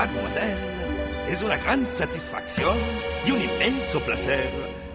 mademoiselle, 0.00 0.56
es 1.28 1.42
una 1.42 1.56
gran 1.58 1.86
satisfacción 1.86 2.74
y 3.26 3.32
un 3.32 3.40
inmenso 3.42 4.00
placer 4.00 4.50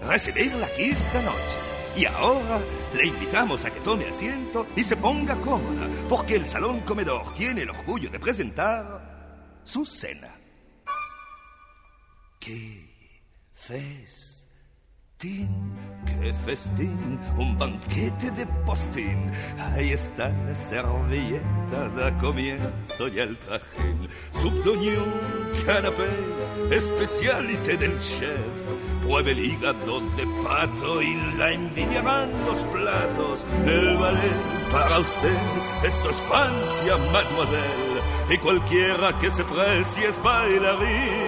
recibirla 0.07 0.65
aquí 0.65 0.85
esta 0.85 1.21
noche. 1.21 1.55
Y 1.95 2.05
ahora 2.05 2.59
le 2.95 3.05
invitamos 3.05 3.63
a 3.65 3.71
que 3.71 3.79
tome 3.81 4.05
asiento 4.05 4.65
y 4.75 4.83
se 4.83 4.97
ponga 4.97 5.35
cómoda, 5.35 5.87
porque 6.09 6.35
el 6.35 6.45
salón 6.45 6.79
comedor 6.81 7.33
tiene 7.35 7.61
el 7.61 7.69
orgullo 7.69 8.09
de 8.09 8.19
presentar 8.19 9.59
su 9.63 9.85
cena. 9.85 10.33
¡Qué 12.39 12.89
festín! 15.25 15.49
¡Qué 16.05 16.33
festín! 16.45 17.19
Un 17.37 17.57
banquete 17.57 18.31
de 18.31 18.45
postín. 18.65 19.31
Ahí 19.57 19.91
está 19.91 20.29
la 20.29 20.55
servilleta, 20.55 21.89
da 21.95 22.17
comienzo 22.17 23.07
y 23.07 23.19
el 23.19 23.35
trajín. 23.37 24.07
Subdoñón, 24.31 25.11
canapé, 25.65 26.09
especialité 26.71 27.77
del 27.77 27.97
chef. 27.99 28.55
Pruebe 29.03 29.31
el 29.31 29.39
hígado 29.39 29.99
de 30.17 30.25
pato 30.43 31.01
y 31.01 31.15
la 31.37 31.51
envidiarán 31.51 32.29
los 32.45 32.63
platos. 32.65 33.45
El 33.65 33.97
ballet 33.97 34.71
para 34.71 34.99
usted, 34.99 35.37
esto 35.83 36.09
es 36.09 36.21
Francia, 36.23 36.97
mademoiselle. 37.11 38.01
Y 38.29 38.37
cualquiera 38.39 39.17
que 39.19 39.29
se 39.29 39.43
precie 39.43 40.07
es 40.07 40.21
bailarín. 40.21 41.24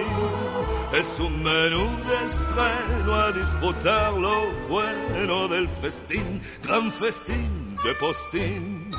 Es 0.92 1.20
un 1.20 1.42
menú 1.42 1.84
de 2.06 2.26
estreno 2.26 3.14
a 3.14 3.30
disfrutar 3.32 4.14
lo 4.14 4.50
bueno 4.68 5.46
del 5.48 5.68
festín, 5.82 6.40
gran 6.62 6.90
festín 6.90 7.76
de 7.84 7.92
postín. 8.00 8.90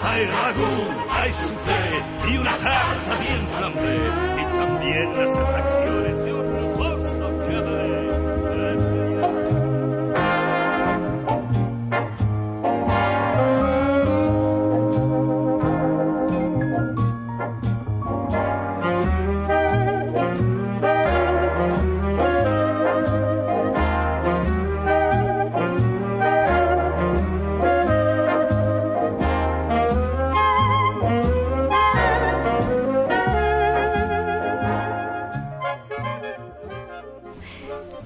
Hay 0.00 0.26
ragú, 0.26 0.84
hay 1.10 1.32
soufflé 1.32 2.32
y 2.32 2.38
una 2.38 2.56
tarta 2.58 3.18
bien 3.18 3.48
flambé 3.58 3.96
y 4.40 4.56
también 4.56 5.16
las 5.16 5.36
atracciones 5.36 6.18
de 6.24 6.32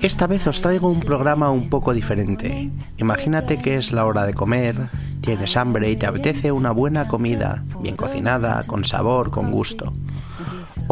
Esta 0.00 0.26
vez 0.26 0.46
os 0.46 0.62
traigo 0.62 0.88
un 0.88 1.00
programa 1.00 1.50
un 1.50 1.68
poco 1.70 1.92
diferente. 1.92 2.70
Imagínate 2.98 3.58
que 3.58 3.76
es 3.76 3.90
la 3.90 4.06
hora 4.06 4.26
de 4.26 4.34
comer, 4.34 4.76
tienes 5.20 5.56
hambre 5.56 5.90
y 5.90 5.96
te 5.96 6.06
apetece 6.06 6.52
una 6.52 6.70
buena 6.70 7.08
comida, 7.08 7.64
bien 7.82 7.96
cocinada, 7.96 8.62
con 8.66 8.84
sabor, 8.84 9.30
con 9.30 9.50
gusto. 9.50 9.92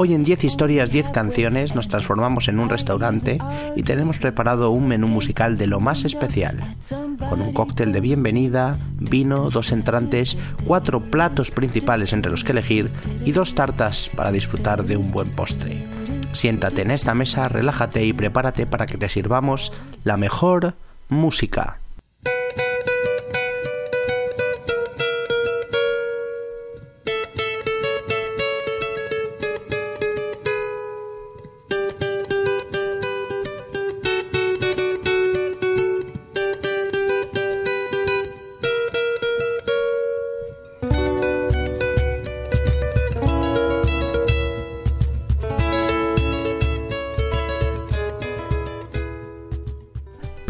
Hoy 0.01 0.15
en 0.15 0.23
10 0.23 0.45
historias, 0.45 0.93
10 0.93 1.09
canciones 1.09 1.75
nos 1.75 1.89
transformamos 1.89 2.47
en 2.47 2.61
un 2.61 2.69
restaurante 2.69 3.41
y 3.75 3.83
tenemos 3.83 4.21
preparado 4.21 4.71
un 4.71 4.87
menú 4.87 5.09
musical 5.09 5.59
de 5.59 5.67
lo 5.67 5.81
más 5.81 6.05
especial, 6.05 6.77
con 7.29 7.43
un 7.43 7.53
cóctel 7.53 7.91
de 7.91 8.01
bienvenida, 8.01 8.79
vino, 9.01 9.51
dos 9.51 9.73
entrantes, 9.73 10.39
cuatro 10.65 11.01
platos 11.01 11.51
principales 11.51 12.13
entre 12.13 12.31
los 12.31 12.45
que 12.45 12.53
elegir 12.53 12.93
y 13.25 13.33
dos 13.33 13.57
tartas 13.57 14.09
para 14.15 14.31
disfrutar 14.31 14.85
de 14.85 14.97
un 14.97 15.11
buen 15.11 15.31
postre. 15.31 15.85
Siéntate 16.33 16.83
en 16.83 16.93
esta 16.93 17.15
mesa, 17.15 17.49
relájate 17.49 18.05
y 18.05 18.13
prepárate 18.13 18.67
para 18.67 18.87
que 18.87 18.99
te 18.99 19.09
sirvamos 19.09 19.73
la 20.05 20.17
mejor 20.17 20.75
música. 21.09 21.81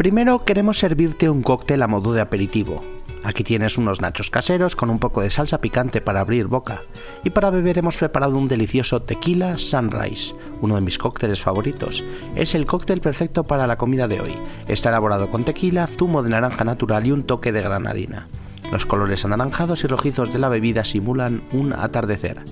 Primero 0.09 0.39
queremos 0.39 0.79
servirte 0.79 1.29
un 1.29 1.43
cóctel 1.43 1.83
a 1.83 1.87
modo 1.87 2.13
de 2.13 2.21
aperitivo. 2.21 2.81
Aquí 3.23 3.43
tienes 3.43 3.77
unos 3.77 4.01
nachos 4.01 4.31
caseros 4.31 4.75
con 4.75 4.89
un 4.89 4.97
poco 4.97 5.21
de 5.21 5.29
salsa 5.29 5.61
picante 5.61 6.01
para 6.01 6.21
abrir 6.21 6.47
boca. 6.47 6.81
Y 7.23 7.29
para 7.29 7.51
beber 7.51 7.77
hemos 7.77 7.97
preparado 7.97 8.35
un 8.35 8.47
delicioso 8.47 9.03
tequila 9.03 9.55
sunrise, 9.59 10.33
uno 10.61 10.73
de 10.73 10.81
mis 10.81 10.97
cócteles 10.97 11.43
favoritos. 11.43 12.03
Es 12.35 12.55
el 12.55 12.65
cóctel 12.65 13.01
perfecto 13.01 13.43
para 13.43 13.67
la 13.67 13.77
comida 13.77 14.07
de 14.07 14.19
hoy. 14.19 14.35
Está 14.67 14.89
elaborado 14.89 15.29
con 15.29 15.43
tequila, 15.43 15.85
zumo 15.85 16.23
de 16.23 16.31
naranja 16.31 16.63
natural 16.63 17.05
y 17.05 17.11
un 17.11 17.21
toque 17.21 17.51
de 17.51 17.61
granadina. 17.61 18.27
Los 18.71 18.87
colores 18.87 19.25
anaranjados 19.25 19.83
y 19.83 19.87
rojizos 19.87 20.33
de 20.33 20.39
la 20.39 20.49
bebida 20.49 20.85
simulan 20.85 21.43
un 21.51 21.71
atardecer. 21.71 22.43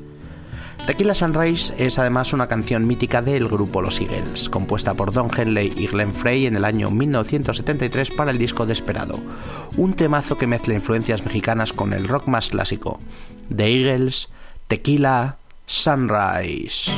Tequila 0.88 1.14
Sunrise 1.14 1.74
es 1.78 2.00
además 2.00 2.32
una 2.32 2.48
canción 2.48 2.88
mítica 2.88 3.22
del 3.22 3.50
grupo 3.50 3.82
Los 3.82 4.00
Eagles, 4.00 4.48
compuesta 4.48 4.94
por 4.94 5.12
Don 5.12 5.30
Henley 5.38 5.74
y 5.76 5.88
Glenn 5.88 6.14
Frey 6.14 6.46
en 6.46 6.56
el 6.56 6.64
año 6.64 6.90
1973 6.90 8.12
para 8.12 8.32
el 8.32 8.38
disco 8.38 8.66
Desperado, 8.66 9.20
un 9.76 9.96
temazo 9.96 10.38
que 10.38 10.48
mezcla 10.48 10.76
influencias 10.76 11.26
mexicanas 11.26 11.74
con 11.74 11.92
el 11.92 12.08
rock 12.08 12.28
más 12.28 12.52
clásico. 12.52 13.02
The 13.54 13.66
Eagles, 13.66 14.30
Tequila 14.70 15.40
Sunrise. 15.66 16.90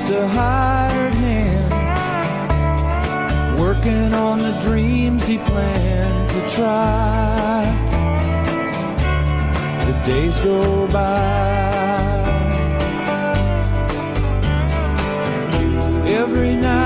Just 0.00 0.12
a 0.12 0.28
hired 0.28 1.14
hand, 1.14 1.72
working 3.58 4.14
on 4.14 4.38
the 4.38 4.52
dreams 4.60 5.26
he 5.26 5.36
planned 5.38 6.30
to 6.30 6.40
try 6.48 7.64
the 9.86 9.92
days 10.06 10.38
go 10.38 10.86
by. 10.88 11.18
Every 16.06 16.54
night 16.56 16.79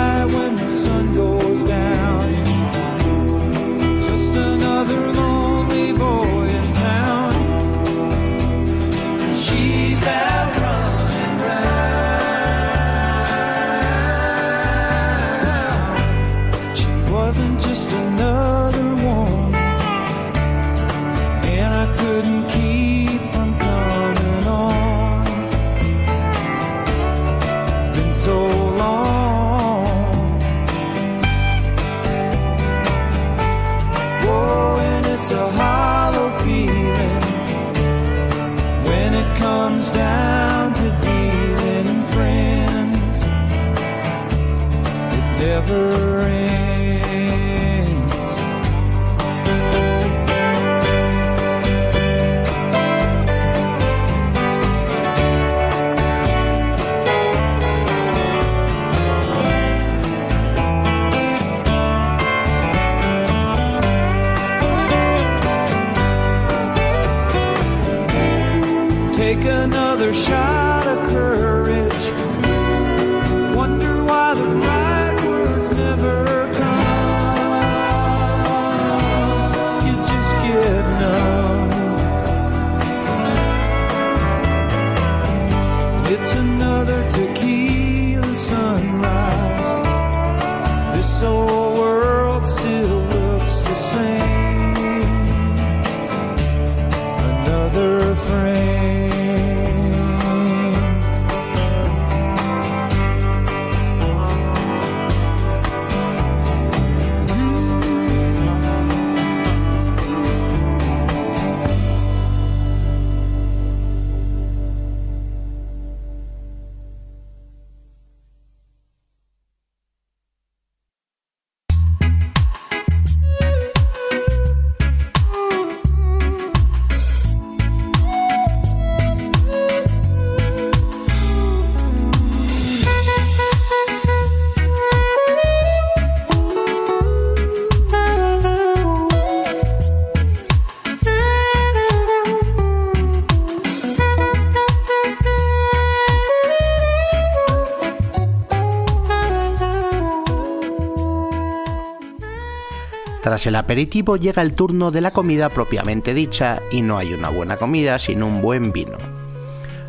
Tras 153.34 153.48
el 153.48 153.56
aperitivo 153.56 154.16
llega 154.16 154.42
el 154.42 154.52
turno 154.52 154.92
de 154.92 155.00
la 155.00 155.10
comida 155.10 155.48
propiamente 155.48 156.14
dicha 156.14 156.60
y 156.70 156.82
no 156.82 156.98
hay 156.98 157.12
una 157.14 157.30
buena 157.30 157.56
comida 157.56 157.98
sino 157.98 158.28
un 158.28 158.40
buen 158.40 158.70
vino. 158.70 158.96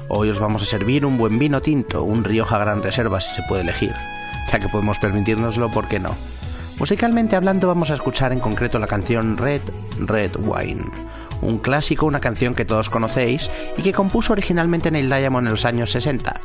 Hoy 0.07 0.31
os 0.31 0.39
vamos 0.39 0.63
a 0.63 0.65
servir 0.65 1.05
un 1.05 1.19
buen 1.19 1.37
vino 1.37 1.61
tinto, 1.61 2.01
un 2.01 2.23
Rioja 2.23 2.57
Gran 2.57 2.81
Reserva 2.81 3.21
si 3.21 3.35
se 3.35 3.43
puede 3.43 3.61
elegir, 3.61 3.93
ya 4.51 4.57
que 4.57 4.67
podemos 4.67 4.97
permitirnoslo, 4.97 5.69
¿por 5.69 5.87
qué 5.87 5.99
no? 5.99 6.15
Musicalmente 6.79 7.35
hablando 7.35 7.67
vamos 7.67 7.91
a 7.91 7.93
escuchar 7.93 8.33
en 8.33 8.39
concreto 8.39 8.79
la 8.79 8.87
canción 8.87 9.37
Red 9.37 9.61
Red 9.99 10.37
Wine, 10.39 10.85
un 11.43 11.59
clásico, 11.59 12.07
una 12.07 12.19
canción 12.19 12.55
que 12.55 12.65
todos 12.65 12.89
conocéis 12.89 13.51
y 13.77 13.83
que 13.83 13.93
compuso 13.93 14.33
originalmente 14.33 14.89
Neil 14.89 15.07
Diamond 15.07 15.45
en 15.45 15.51
los 15.51 15.65
años 15.65 15.91
60, 15.91 16.41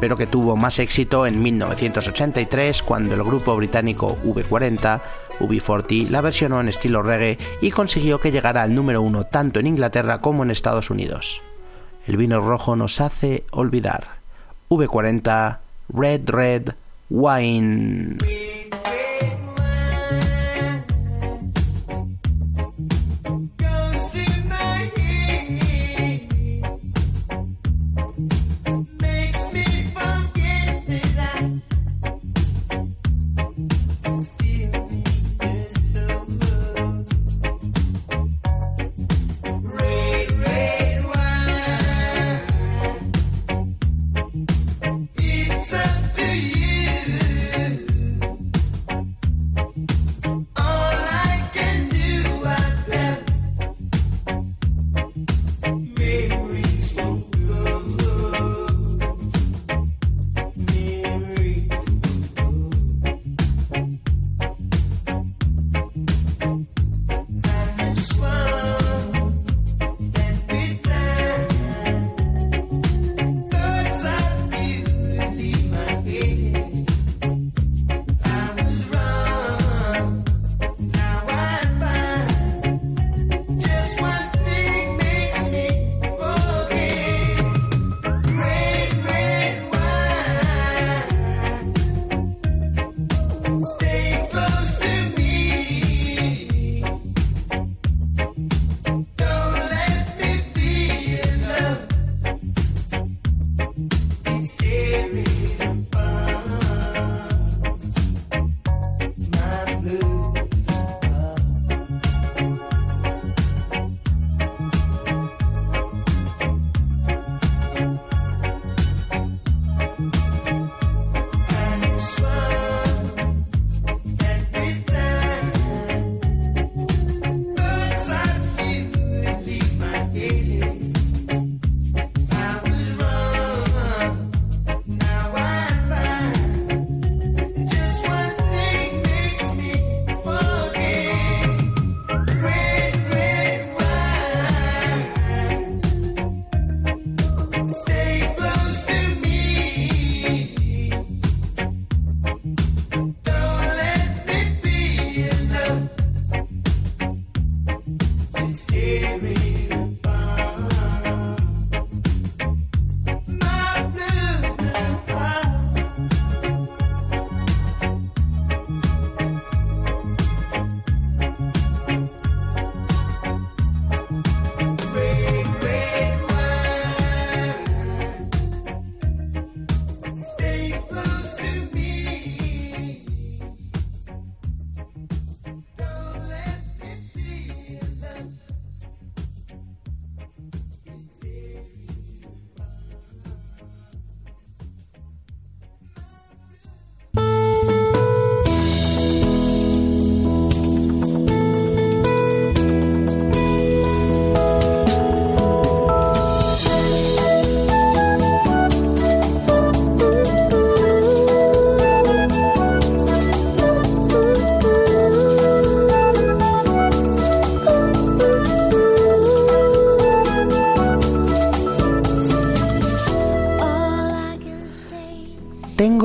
pero 0.00 0.16
que 0.16 0.28
tuvo 0.28 0.54
más 0.54 0.78
éxito 0.78 1.26
en 1.26 1.42
1983 1.42 2.82
cuando 2.82 3.14
el 3.14 3.24
grupo 3.24 3.56
británico 3.56 4.16
V40, 4.24 5.00
V40, 5.40 6.08
la 6.08 6.20
versionó 6.20 6.60
en 6.60 6.68
estilo 6.68 7.02
reggae 7.02 7.38
y 7.60 7.70
consiguió 7.70 8.20
que 8.20 8.32
llegara 8.32 8.62
al 8.62 8.74
número 8.74 9.02
uno 9.02 9.24
tanto 9.24 9.60
en 9.60 9.66
Inglaterra 9.66 10.20
como 10.20 10.42
en 10.42 10.50
Estados 10.50 10.90
Unidos. 10.90 11.42
El 12.06 12.16
vino 12.16 12.40
rojo 12.40 12.76
nos 12.76 13.00
hace 13.00 13.44
olvidar. 13.50 14.06
V40, 14.70 15.58
Red 15.88 16.30
Red 16.30 16.70
Wine. 17.10 18.16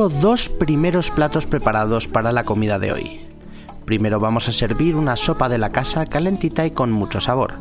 Tengo 0.01 0.19
dos 0.19 0.49
primeros 0.49 1.11
platos 1.11 1.45
preparados 1.45 2.07
para 2.07 2.31
la 2.31 2.43
comida 2.43 2.79
de 2.79 2.91
hoy. 2.91 3.21
Primero 3.85 4.19
vamos 4.19 4.49
a 4.49 4.51
servir 4.51 4.95
una 4.95 5.15
sopa 5.15 5.47
de 5.47 5.59
la 5.59 5.71
casa 5.71 6.07
calentita 6.07 6.65
y 6.65 6.71
con 6.71 6.91
mucho 6.91 7.21
sabor. 7.21 7.53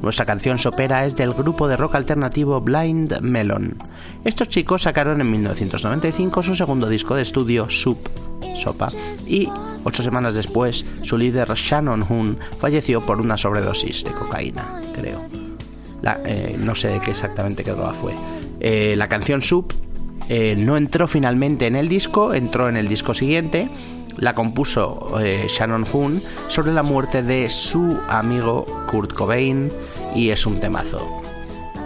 Nuestra 0.00 0.24
canción 0.24 0.56
sopera 0.56 1.04
es 1.04 1.16
del 1.16 1.34
grupo 1.34 1.68
de 1.68 1.76
rock 1.76 1.96
alternativo 1.96 2.62
Blind 2.62 3.20
Melon. 3.20 3.76
Estos 4.24 4.48
chicos 4.48 4.84
sacaron 4.84 5.20
en 5.20 5.30
1995 5.32 6.42
su 6.42 6.56
segundo 6.56 6.88
disco 6.88 7.14
de 7.14 7.20
estudio, 7.20 7.68
Soup, 7.68 8.08
Sopa, 8.56 8.88
y 9.28 9.50
ocho 9.84 10.02
semanas 10.02 10.32
después 10.32 10.86
su 11.02 11.18
líder 11.18 11.52
Shannon 11.54 12.06
Hoon 12.08 12.38
falleció 12.58 13.02
por 13.02 13.20
una 13.20 13.36
sobredosis 13.36 14.02
de 14.02 14.12
cocaína, 14.12 14.80
creo. 14.94 15.20
Eh, 16.24 16.56
no 16.58 16.74
sé 16.74 17.02
qué 17.04 17.10
exactamente 17.10 17.62
qué 17.62 17.72
droga 17.72 17.92
fue. 17.92 18.14
Eh, 18.60 18.94
la 18.96 19.10
canción 19.10 19.42
Soup 19.42 19.74
eh, 20.28 20.54
no 20.56 20.76
entró 20.76 21.06
finalmente 21.06 21.66
en 21.66 21.76
el 21.76 21.88
disco, 21.88 22.34
entró 22.34 22.68
en 22.68 22.76
el 22.76 22.88
disco 22.88 23.14
siguiente. 23.14 23.68
La 24.16 24.34
compuso 24.34 25.18
eh, 25.20 25.46
Shannon 25.48 25.86
Hoon 25.90 26.22
sobre 26.48 26.72
la 26.72 26.82
muerte 26.82 27.22
de 27.22 27.48
su 27.48 27.98
amigo 28.08 28.66
Kurt 28.86 29.12
Cobain 29.12 29.70
y 30.14 30.30
es 30.30 30.46
un 30.46 30.60
temazo. 30.60 31.22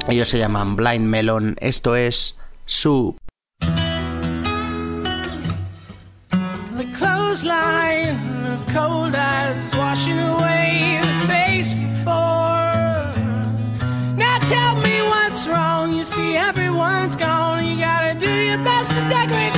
Ellos 0.08 0.28
se 0.28 0.38
llaman 0.38 0.76
Blind 0.76 1.06
Melon, 1.06 1.56
esto 1.60 1.96
es 1.96 2.36
su. 2.64 3.16
You 18.96 19.02
gotta 19.10 19.30
do 19.30 19.38
your 19.38 19.55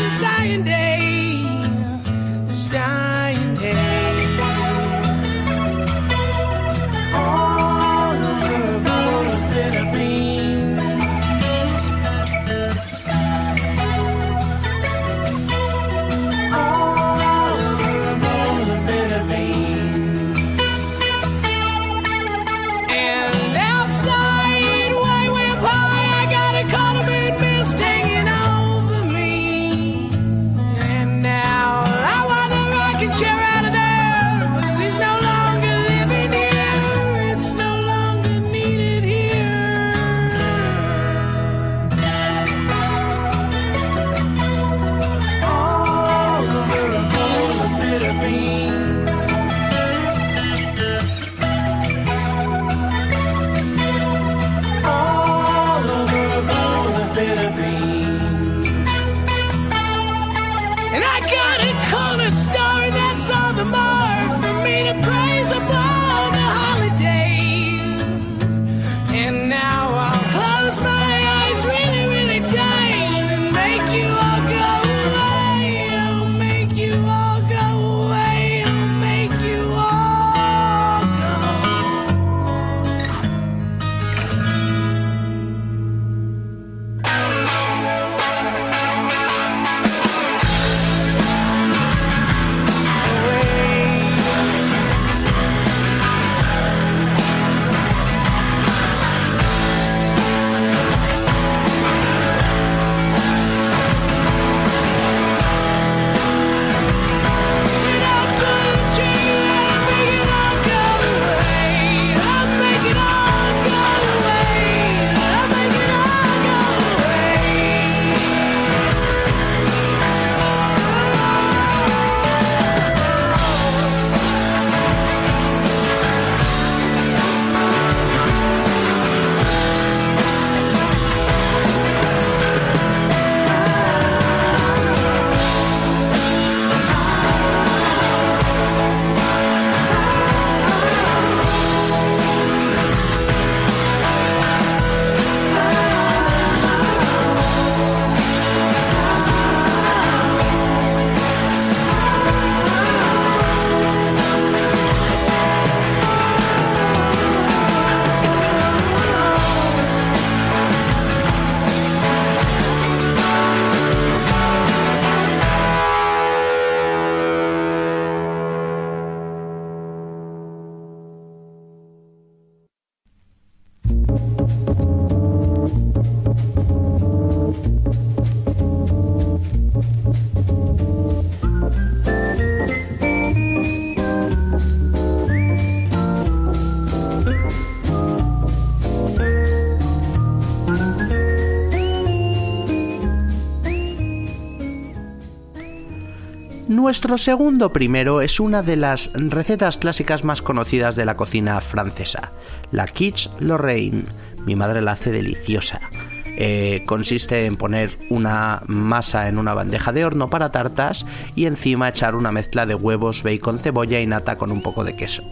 nuestro 196.88 197.18
segundo 197.18 197.71
primero 197.71 198.23
es 198.23 198.40
una 198.40 198.62
de 198.62 198.75
las 198.75 199.11
recetas 199.12 199.76
clásicas 199.76 200.25
más 200.25 200.40
conocidas 200.40 200.97
de 200.97 201.04
la 201.04 201.18
cocina 201.18 201.61
francesa, 201.61 202.33
la 202.71 202.87
quiche 202.87 203.28
Lorraine. 203.40 204.04
Mi 204.47 204.57
madre 204.57 204.80
la 204.80 204.92
hace 204.92 205.12
deliciosa. 205.12 205.83
Eh, 206.25 206.85
consiste 206.87 207.45
en 207.45 207.57
poner 207.57 207.99
una 208.09 208.62
masa 208.68 209.28
en 209.28 209.37
una 209.37 209.52
bandeja 209.52 209.92
de 209.92 210.07
horno 210.07 210.30
para 210.30 210.50
tartas 210.50 211.04
y 211.37 211.45
encima 211.45 211.90
echar 211.90 212.16
una 212.16 212.33
mezcla 212.33 212.64
de 212.64 212.75
huevos, 212.75 213.23
bacon, 213.23 213.59
cebolla 213.59 214.00
y 214.00 214.07
nata 214.07 214.38
con 214.38 214.50
un 214.50 214.62
poco 214.62 214.83
de 214.83 214.97
queso. 214.97 215.23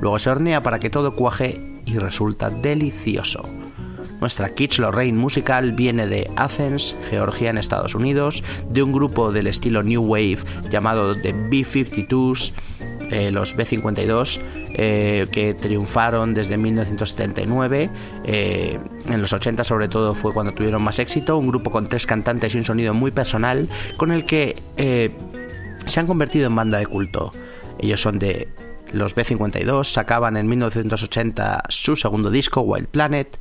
Luego 0.00 0.18
se 0.18 0.30
hornea 0.30 0.64
para 0.64 0.80
que 0.80 0.90
todo 0.90 1.14
cuaje 1.14 1.60
y 1.86 1.98
resulta 1.98 2.50
delicioso. 2.50 3.48
Nuestra 4.20 4.48
Kitsch 4.48 4.78
Lorraine 4.78 5.18
musical 5.18 5.72
viene 5.72 6.06
de 6.06 6.30
Athens, 6.36 6.96
Georgia, 7.10 7.50
en 7.50 7.58
Estados 7.58 7.94
Unidos, 7.94 8.42
de 8.70 8.82
un 8.82 8.92
grupo 8.92 9.32
del 9.32 9.46
estilo 9.46 9.82
New 9.82 10.02
Wave 10.02 10.38
llamado 10.70 11.20
The 11.20 11.32
B-52s, 11.32 12.52
eh, 13.10 13.30
los 13.30 13.54
B-52, 13.54 14.40
eh, 14.72 15.26
que 15.30 15.54
triunfaron 15.54 16.34
desde 16.34 16.56
1979. 16.56 17.90
Eh, 18.24 18.78
en 19.08 19.20
los 19.20 19.32
80 19.32 19.62
sobre 19.64 19.88
todo 19.88 20.14
fue 20.14 20.32
cuando 20.32 20.52
tuvieron 20.52 20.82
más 20.82 20.98
éxito, 20.98 21.36
un 21.36 21.46
grupo 21.46 21.70
con 21.70 21.88
tres 21.88 22.06
cantantes 22.06 22.54
y 22.54 22.58
un 22.58 22.64
sonido 22.64 22.94
muy 22.94 23.10
personal, 23.10 23.68
con 23.96 24.10
el 24.10 24.24
que 24.24 24.56
se 25.86 26.00
han 26.00 26.06
convertido 26.06 26.46
en 26.46 26.56
banda 26.56 26.78
de 26.78 26.86
culto. 26.86 27.32
Ellos 27.78 28.00
son 28.00 28.18
de 28.18 28.48
los 28.92 29.14
B-52, 29.14 29.84
sacaban 29.84 30.36
en 30.36 30.48
1980 30.48 31.64
su 31.68 31.96
segundo 31.96 32.30
disco, 32.30 32.62
Wild 32.62 32.88
Planet, 32.88 33.38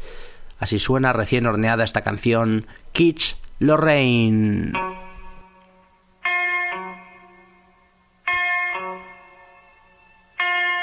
Así 0.59 0.79
suena 0.79 1.13
recién 1.13 1.45
horneada 1.45 1.83
esta 1.83 2.01
canción 2.01 2.65
Kitsch 2.93 3.35
Lorraine. 3.59 4.73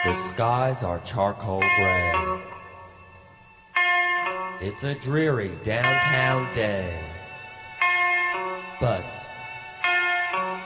The 0.05 0.15
skies 0.15 0.83
are 0.83 0.99
charcoal 1.05 1.61
gray. 1.61 2.13
It's 4.61 4.85
a 4.85 4.95
dreary 4.97 5.53
downtown 5.63 6.53
day. 6.53 6.93
But 8.81 9.07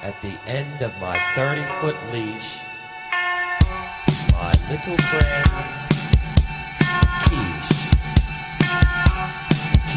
at 0.03 0.21
the 0.23 0.38
end 0.47 0.83
of 0.83 0.92
my 1.01 1.19
30 1.35 1.62
foot 1.81 1.97
leash, 2.12 2.59
my 4.33 4.53
little 4.71 4.97
friend 4.97 5.86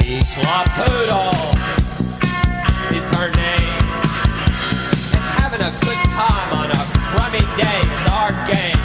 Schla 0.09 0.65
Poodle 0.73 1.53
is 2.97 3.03
her 3.13 3.29
name. 3.35 3.83
And 5.13 5.23
having 5.37 5.61
a 5.61 5.69
good 5.81 5.97
time 6.09 6.51
on 6.51 6.71
a 6.71 6.83
crummy 7.13 7.45
day 7.55 7.81
is 7.85 8.07
our 8.11 8.31
game. 8.47 8.81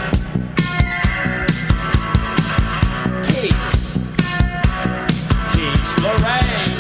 Quiche. 3.25 3.55
Quiche 5.55 5.99
Lorraine. 6.03 6.74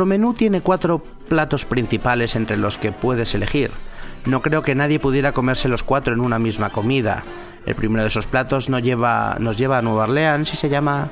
Nuestro 0.00 0.16
menú 0.16 0.32
tiene 0.32 0.62
cuatro 0.62 1.02
platos 1.28 1.66
principales 1.66 2.34
entre 2.34 2.56
los 2.56 2.78
que 2.78 2.90
puedes 2.90 3.34
elegir. 3.34 3.70
No 4.24 4.40
creo 4.40 4.62
que 4.62 4.74
nadie 4.74 4.98
pudiera 4.98 5.32
comerse 5.32 5.68
los 5.68 5.82
cuatro 5.82 6.14
en 6.14 6.20
una 6.20 6.38
misma 6.38 6.70
comida. 6.70 7.22
El 7.66 7.74
primero 7.74 8.00
de 8.00 8.08
esos 8.08 8.26
platos 8.26 8.70
nos 8.70 8.80
lleva, 8.80 9.36
nos 9.40 9.58
lleva 9.58 9.76
a 9.76 9.82
Nueva 9.82 10.04
Orleans 10.04 10.54
y 10.54 10.56
se 10.56 10.70
llama 10.70 11.10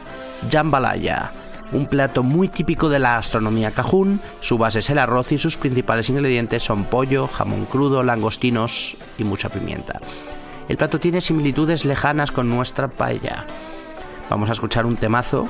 jambalaya, 0.51 1.33
un 1.71 1.85
plato 1.85 2.23
muy 2.23 2.49
típico 2.49 2.89
de 2.89 2.99
la 2.99 3.17
gastronomía 3.17 3.73
cajún. 3.73 4.23
Su 4.41 4.57
base 4.57 4.79
es 4.79 4.89
el 4.89 4.97
arroz 4.97 5.33
y 5.33 5.37
sus 5.37 5.59
principales 5.59 6.09
ingredientes 6.09 6.63
son 6.63 6.85
pollo, 6.85 7.27
jamón 7.27 7.67
crudo, 7.67 8.03
langostinos 8.03 8.97
y 9.19 9.25
mucha 9.25 9.51
pimienta. 9.51 10.01
El 10.67 10.79
plato 10.79 10.99
tiene 10.99 11.21
similitudes 11.21 11.85
lejanas 11.85 12.33
con 12.33 12.49
nuestra 12.49 12.89
paella. 12.89 13.45
Vamos 14.31 14.49
a 14.49 14.55
escuchar 14.55 14.87
un 14.87 14.97
temazo 14.97 15.47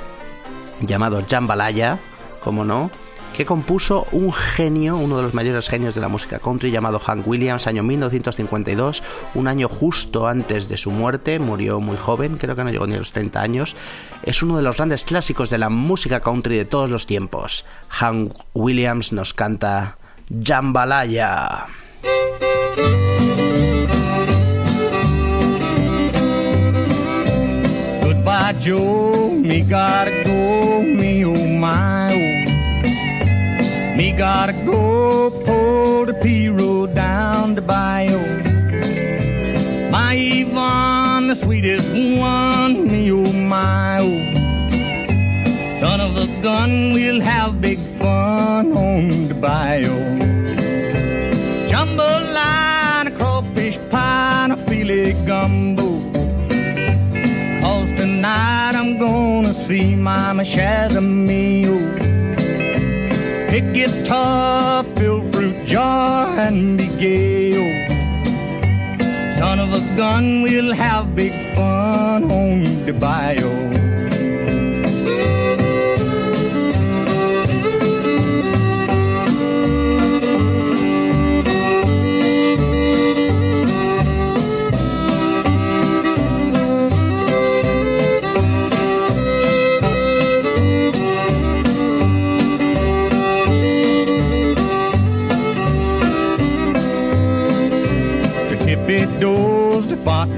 llamado 0.81 1.25
Jambalaya, 1.31 2.01
como 2.41 2.65
no, 2.65 2.91
que 3.35 3.45
compuso 3.47 4.07
un 4.13 4.33
genio, 4.33 4.97
uno 4.97 5.17
de 5.17 5.23
los 5.23 5.35
mayores 5.35 5.69
genios 5.69 5.95
de 5.95 6.01
la 6.01 6.09
música 6.09 6.39
country, 6.39 6.71
llamado 6.71 6.99
Hank 6.99 7.27
Williams, 7.27 7.67
año 7.67 7.83
1952, 7.83 9.03
un 9.35 9.49
año 9.49 9.69
justo 9.69 10.27
antes 10.27 10.69
de 10.69 10.77
su 10.77 10.91
muerte, 10.91 11.39
murió 11.39 11.81
muy 11.81 11.97
joven, 11.97 12.37
creo 12.37 12.57
que 12.57 12.65
no 12.65 12.71
llegó 12.71 12.87
ni 12.87 12.95
a 12.95 12.99
los 12.99 13.13
30 13.13 13.41
años. 13.41 13.77
Es 14.23 14.43
uno 14.43 14.57
de 14.57 14.63
los 14.63 14.77
grandes 14.77 15.05
clásicos 15.05 15.51
de 15.51 15.59
la 15.59 15.69
música 15.69 16.21
country 16.21 16.57
de 16.57 16.65
todos 16.65 16.91
los 16.91 17.07
tiempos. 17.07 17.65
Hank 17.89 18.33
Williams 18.55 19.13
nos 19.13 19.35
canta 19.35 19.99
Jambalaya. 20.31 21.67
Goodbye. 31.23 31.98
Me 33.99 34.13
gotta 34.13 34.53
go. 34.53 35.29
Pull 35.45 36.07
the 36.07 36.15
P 36.15 36.49
road 36.49 36.95
down 36.95 37.57
the 37.57 37.61
bayou. 37.61 38.21
My 39.91 40.15
Yvonne, 40.15 41.27
the 41.27 41.35
sweetest 41.35 41.91
one. 41.91 42.87
Me 42.87 43.11
oh 43.11 43.33
my 43.33 43.99
oh. 43.99 45.69
Son 45.69 46.01
of 46.01 46.17
a 46.17 46.29
gun, 46.43 46.93
we'll 46.93 47.21
have 47.21 47.61
big 47.61 47.85
fun 47.99 48.77
on 48.77 49.27
the 49.27 49.35
bayou. 49.35 49.99
Jambalaya, 51.67 53.17
crawfish 53.19 53.79
pie, 53.91 54.45
and 54.45 54.53
a 54.53 54.57
filet 54.69 55.15
gumbo. 55.27 55.89
Cause 57.61 57.91
tonight 58.01 58.77
I'm 58.77 58.97
gonna 59.01 59.53
see 59.53 59.97
Mama 59.97 60.45
Shazamio. 60.45 62.08
Pick 63.59 63.75
guitar, 63.75 64.85
fill 64.95 65.21
fruit 65.33 65.67
jar, 65.67 66.29
and 66.39 66.79
be 66.79 66.87
gay. 66.87 67.59
oh. 67.59 69.31
Son 69.33 69.59
of 69.59 69.73
a 69.73 69.81
gun, 69.97 70.43
we'll 70.43 70.73
have 70.73 71.17
big 71.17 71.33
fun 71.57 72.31
on 72.31 72.87
the 72.87 72.93
bayou. 72.93 73.68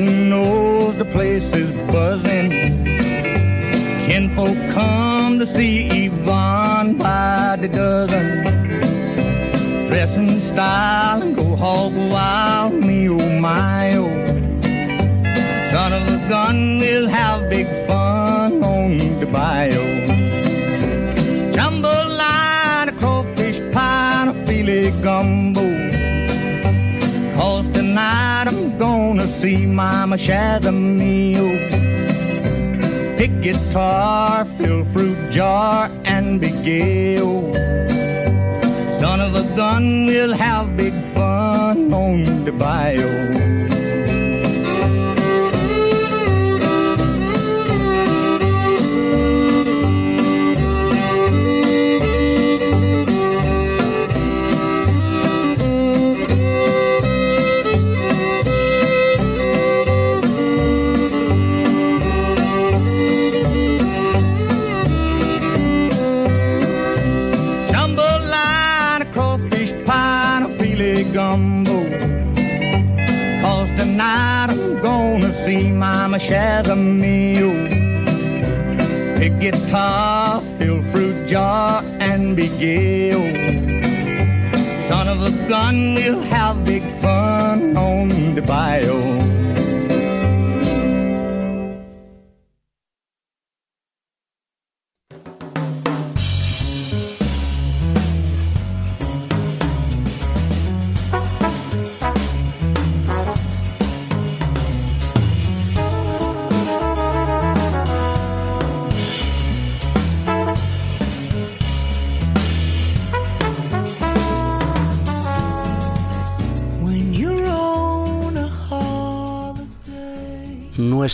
Fontaines, 0.06 0.96
the 0.96 1.04
place 1.04 1.54
is 1.54 1.70
buzzing. 1.92 2.50
Kinfolk 4.06 4.56
come 4.72 5.38
to 5.38 5.46
see 5.46 6.06
Yvonne 6.06 6.96
by 6.96 7.56
the 7.60 7.68
dozen. 7.68 8.42
Dress 9.86 10.16
in 10.16 10.40
style 10.40 11.22
and 11.22 11.36
go 11.36 11.56
hog 11.56 11.94
wild, 11.94 12.74
me 12.74 13.08
oh 13.08 13.38
my 13.38 13.94
oh. 13.96 15.66
Son 15.66 15.92
of 15.92 16.08
a 16.08 16.28
gun, 16.28 16.78
we'll 16.78 17.08
have 17.08 17.48
big 17.48 17.66
fun 17.86 18.62
on 18.64 19.20
the 19.20 19.26
bayou. 19.26 19.99
See 29.40 29.64
Mama 29.64 30.16
Shazamio. 30.16 31.48
Pick 33.16 33.40
guitar, 33.40 34.44
fill 34.58 34.84
fruit 34.92 35.30
jar, 35.30 35.90
and 36.04 36.42
be 36.42 36.50
gay. 36.50 37.16
Son 38.90 39.18
of 39.18 39.34
a 39.34 39.44
gun, 39.56 40.04
we'll 40.04 40.34
have 40.34 40.76
big 40.76 40.92
fun 41.14 41.90
on 41.94 42.44
the 42.44 42.52
bayou. 42.52 43.69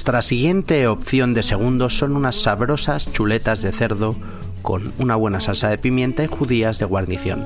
Nuestra 0.06 0.22
siguiente 0.22 0.86
opción 0.86 1.34
de 1.34 1.42
segundos 1.42 1.98
son 1.98 2.14
unas 2.14 2.36
sabrosas 2.36 3.12
chuletas 3.12 3.60
de 3.62 3.72
cerdo 3.72 4.14
con 4.62 4.92
una 4.98 5.16
buena 5.16 5.40
salsa 5.40 5.68
de 5.68 5.78
pimienta 5.78 6.22
y 6.22 6.28
judías 6.28 6.78
de 6.78 6.84
guarnición. 6.84 7.42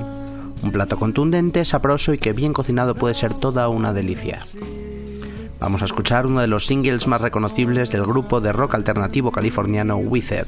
Un 0.61 0.71
plato 0.71 0.95
contundente, 0.97 1.65
sabroso 1.65 2.13
y 2.13 2.19
que 2.19 2.33
bien 2.33 2.53
cocinado 2.53 2.93
puede 2.93 3.15
ser 3.15 3.33
toda 3.33 3.67
una 3.67 3.93
delicia. 3.93 4.45
Vamos 5.59 5.81
a 5.81 5.85
escuchar 5.85 6.27
uno 6.27 6.39
de 6.41 6.45
los 6.45 6.67
singles 6.67 7.07
más 7.07 7.21
reconocibles 7.21 7.91
del 7.91 8.05
grupo 8.05 8.41
de 8.41 8.53
rock 8.53 8.75
alternativo 8.75 9.31
californiano 9.31 9.97
Wither. 9.97 10.45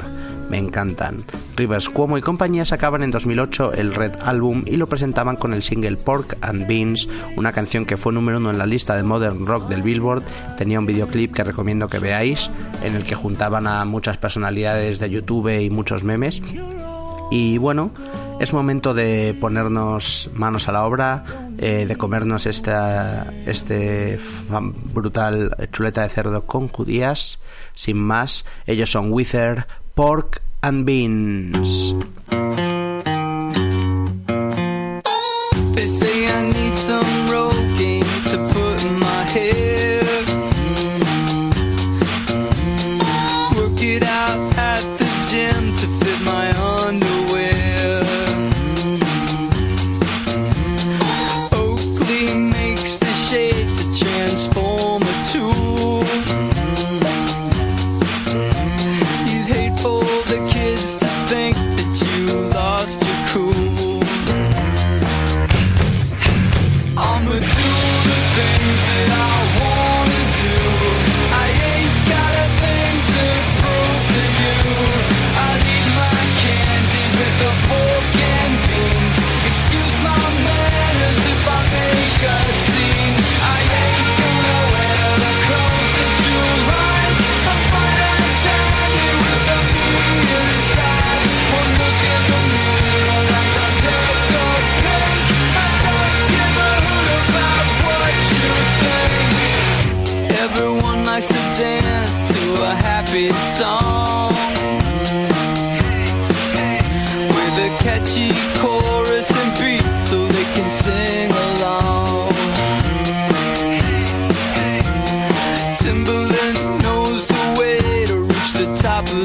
Me 0.52 0.60
encantan. 0.60 1.24
Rivers 1.56 1.90
Cuomo 1.90 2.18
y 2.18 2.22
compañía 2.22 2.66
sacaban 2.66 3.04
en 3.04 3.12
2008 3.12 3.74
el 3.74 3.94
Red 3.94 4.16
Album 4.24 4.64
y 4.66 4.78
lo 4.78 4.88
presentaban 4.88 5.36
con 5.36 5.54
el 5.54 5.62
single 5.62 5.98
Pork 5.98 6.38
and 6.42 6.68
Beans, 6.68 7.08
una 7.36 7.52
canción 7.52 7.86
que 7.86 7.98
fue 7.98 8.14
número 8.14 8.38
uno 8.38 8.50
en 8.50 8.58
la 8.58 8.66
lista 8.66 8.96
de 8.96 9.04
Modern 9.04 9.46
Rock 9.46 9.68
del 9.68 9.84
Billboard. 9.84 10.24
Tenía 10.58 10.80
un 10.80 10.86
videoclip 10.86 11.34
que 11.34 11.44
recomiendo 11.44 11.88
que 11.88 12.00
veáis, 12.00 12.50
en 12.84 12.96
el 12.96 13.04
que 13.04 13.16
juntaban 13.16 13.68
a 13.68 13.86
muchas 13.86 14.18
personalidades 14.18 15.00
de 15.00 15.10
YouTube 15.10 15.62
y 15.62 15.70
muchos 15.70 16.04
memes. 16.04 16.42
Y 17.32 17.58
bueno, 17.58 17.92
es 18.40 18.54
momento 18.54 18.94
de 18.94 19.36
ponernos 19.40 20.30
manos 20.34 20.68
a 20.68 20.72
la 20.72 20.86
obra, 20.86 21.24
eh, 21.58 21.86
de 21.88 21.96
comernos 21.96 22.46
esta 22.46 23.32
este 23.46 24.20
brutal 24.94 25.56
chuleta 25.72 26.02
de 26.02 26.10
cerdo 26.10 26.46
con 26.46 26.68
judías. 26.68 27.40
Sin 27.74 27.98
más, 27.98 28.46
ellos 28.66 28.92
son 28.92 29.12
Wither, 29.12 29.68
Pork 29.96 30.42
and 30.64 30.86
Beans. 30.86 31.94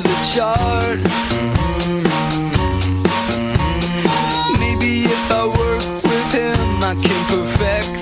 The 0.09 0.17
chart. 0.33 0.99
Maybe 4.59 5.05
if 5.05 5.33
I 5.33 5.45
work 5.47 6.03
with 6.03 6.33
him, 6.33 6.83
I 6.83 6.95
can 6.95 7.21
perfect 7.31 7.98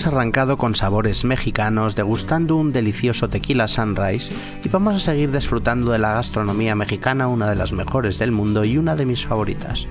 Hemos 0.00 0.14
arrancado 0.14 0.56
con 0.56 0.74
sabores 0.74 1.26
mexicanos 1.26 1.94
degustando 1.94 2.56
un 2.56 2.72
delicioso 2.72 3.28
tequila 3.28 3.68
sunrise 3.68 4.32
y 4.64 4.68
vamos 4.70 4.96
a 4.96 4.98
seguir 4.98 5.30
disfrutando 5.30 5.92
de 5.92 5.98
la 5.98 6.14
gastronomía 6.14 6.74
mexicana, 6.74 7.28
una 7.28 7.50
de 7.50 7.54
las 7.54 7.74
mejores 7.74 8.18
del 8.18 8.32
mundo 8.32 8.64
y 8.64 8.78
una 8.78 8.96
de 8.96 9.04
mis 9.04 9.26
favoritas. 9.26 9.86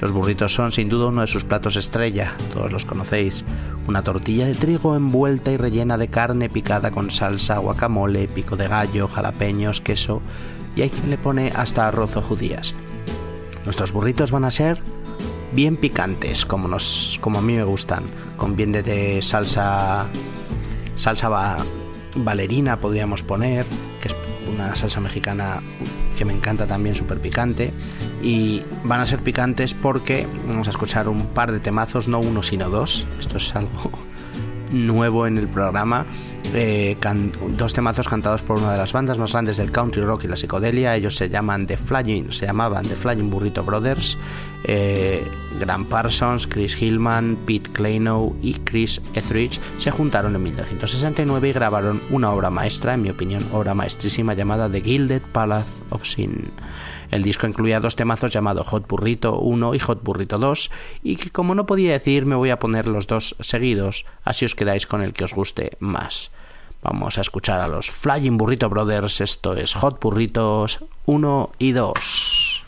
Los 0.00 0.12
burritos 0.12 0.54
son 0.54 0.72
sin 0.72 0.88
duda 0.88 1.08
uno 1.08 1.20
de 1.20 1.26
sus 1.26 1.44
platos 1.44 1.76
estrella, 1.76 2.32
todos 2.54 2.72
los 2.72 2.86
conocéis. 2.86 3.44
Una 3.86 4.02
tortilla 4.02 4.46
de 4.46 4.54
trigo 4.54 4.96
envuelta 4.96 5.52
y 5.52 5.58
rellena 5.58 5.98
de 5.98 6.08
carne 6.08 6.48
picada 6.48 6.90
con 6.90 7.10
salsa, 7.10 7.58
guacamole, 7.58 8.28
pico 8.28 8.56
de 8.56 8.68
gallo, 8.68 9.08
jalapeños, 9.08 9.82
queso 9.82 10.22
y 10.74 10.80
hay 10.80 10.88
quien 10.88 11.10
le 11.10 11.18
pone 11.18 11.52
hasta 11.54 11.86
arroz 11.86 12.16
o 12.16 12.22
judías. 12.22 12.72
Nuestros 13.66 13.92
burritos 13.92 14.30
van 14.30 14.44
a 14.44 14.50
ser 14.50 14.80
bien 15.54 15.76
picantes, 15.76 16.44
como 16.44 16.68
nos, 16.68 17.18
como 17.20 17.38
a 17.38 17.42
mí 17.42 17.54
me 17.54 17.64
gustan, 17.64 18.04
con 18.36 18.56
bien 18.56 18.72
de, 18.72 19.20
salsa, 19.22 20.06
salsa 20.94 21.28
va- 21.28 21.56
valerina 22.16 22.78
podríamos 22.80 23.22
poner, 23.22 23.64
que 24.00 24.08
es 24.08 24.16
una 24.52 24.74
salsa 24.76 25.00
mexicana 25.00 25.60
que 26.16 26.24
me 26.24 26.32
encanta 26.32 26.66
también, 26.66 26.94
súper 26.94 27.20
picante, 27.20 27.72
y 28.22 28.62
van 28.84 29.00
a 29.00 29.06
ser 29.06 29.20
picantes 29.20 29.74
porque 29.74 30.26
vamos 30.46 30.66
a 30.68 30.70
escuchar 30.70 31.08
un 31.08 31.26
par 31.28 31.50
de 31.52 31.58
temazos, 31.60 32.06
no 32.08 32.20
uno 32.20 32.42
sino 32.42 32.70
dos, 32.70 33.06
esto 33.18 33.36
es 33.38 33.54
algo 33.56 33.90
nuevo 34.72 35.26
en 35.26 35.38
el 35.38 35.48
programa. 35.48 36.06
eh, 36.52 36.96
dos 37.56 37.72
temazos 37.74 38.08
cantados 38.08 38.42
por 38.42 38.58
una 38.58 38.72
de 38.72 38.78
las 38.78 38.92
bandas 38.92 39.18
más 39.18 39.32
grandes 39.32 39.56
del 39.56 39.72
country 39.72 40.02
rock 40.02 40.24
y 40.24 40.28
la 40.28 40.36
psicodelia. 40.36 40.94
Ellos 40.94 41.16
se 41.16 41.28
llaman 41.28 41.66
The 41.66 41.76
Flying, 41.76 42.30
se 42.32 42.46
llamaban 42.46 42.86
The 42.86 42.94
Flying 42.94 43.28
Burrito 43.30 43.64
Brothers. 43.64 44.16
Eh, 44.64 45.26
Grant 45.60 45.88
Parsons, 45.88 46.46
Chris 46.46 46.80
Hillman, 46.80 47.36
Pete 47.46 47.70
Kleinow 47.70 48.34
y 48.42 48.54
Chris 48.54 49.00
Etheridge 49.14 49.60
se 49.78 49.90
juntaron 49.90 50.34
en 50.34 50.42
1969 50.42 51.50
y 51.50 51.52
grabaron 51.52 52.00
una 52.10 52.32
obra 52.32 52.50
maestra, 52.50 52.94
en 52.94 53.02
mi 53.02 53.10
opinión, 53.10 53.46
obra 53.52 53.74
maestrísima 53.74 54.34
llamada 54.34 54.70
The 54.70 54.80
Gilded 54.80 55.22
Palace 55.32 55.70
of 55.90 56.04
Sin. 56.04 56.50
El 57.10 57.22
disco 57.22 57.46
incluía 57.46 57.78
dos 57.78 57.94
temazos 57.94 58.32
llamados 58.32 58.66
Hot 58.66 58.88
Burrito 58.88 59.38
1 59.38 59.74
y 59.74 59.78
Hot 59.78 60.02
Burrito 60.02 60.38
2 60.38 60.70
y 61.02 61.16
que 61.16 61.30
como 61.30 61.54
no 61.54 61.66
podía 61.66 61.92
decir 61.92 62.26
me 62.26 62.34
voy 62.34 62.50
a 62.50 62.58
poner 62.58 62.88
los 62.88 63.06
dos 63.06 63.36
seguidos, 63.40 64.06
así 64.24 64.44
os 64.44 64.54
quedáis 64.54 64.86
con 64.86 65.02
el 65.02 65.12
que 65.12 65.24
os 65.24 65.34
guste 65.34 65.76
más. 65.78 66.30
Vamos 66.82 67.16
a 67.16 67.20
escuchar 67.20 67.60
a 67.60 67.68
los 67.68 67.90
Flying 67.90 68.36
Burrito 68.36 68.68
Brothers, 68.68 69.20
esto 69.20 69.54
es 69.54 69.74
Hot 69.74 70.00
Burritos 70.00 70.80
1 71.06 71.52
y 71.58 71.72
2. 71.72 72.64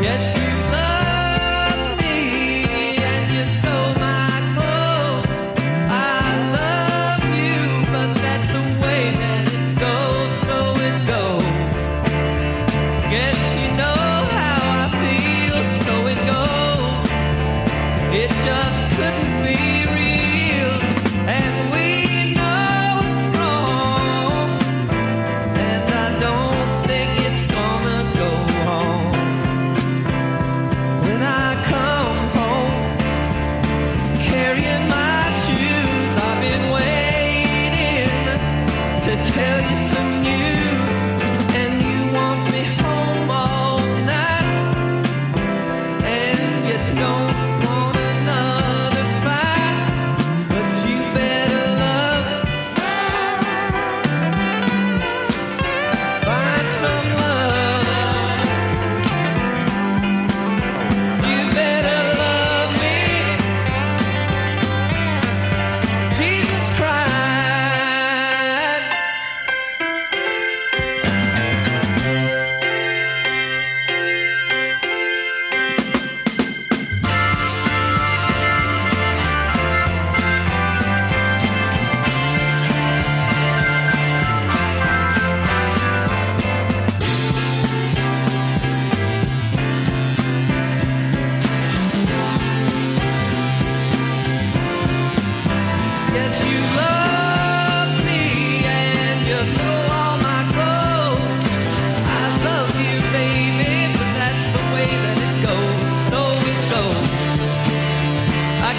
Yes, 0.00 0.36
you 0.36 0.57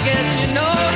guess 0.04 0.36
you 0.40 0.54
know 0.54 0.89